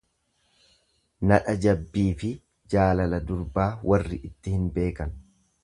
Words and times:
Nadha 1.31 1.53
jabbiifi 1.65 2.31
jaalala 2.75 3.21
durbaa 3.29 3.69
warri 3.93 4.21
itti 4.31 4.59
hin 4.59 4.65
beekan. 4.79 5.17